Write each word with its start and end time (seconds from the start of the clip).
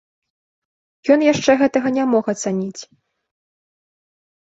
Ён 1.17 1.27
яшчэ 1.33 1.51
гэтага 1.61 1.87
не 1.99 2.09
мог 2.17 2.25
ацаніць. 2.35 2.81